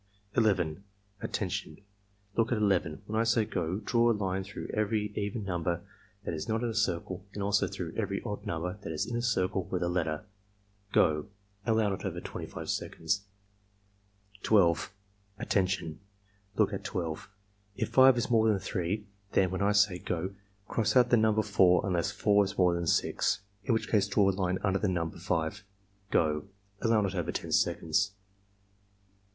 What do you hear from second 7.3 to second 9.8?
and also through every odd number that is in a circle